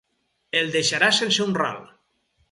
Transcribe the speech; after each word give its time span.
El 0.61 0.71
deixarà 0.75 1.09
sense 1.17 1.43
un 1.45 1.53
ral. 1.59 1.77